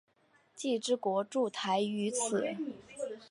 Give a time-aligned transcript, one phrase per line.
[0.55, 2.55] 既之国筑台于此。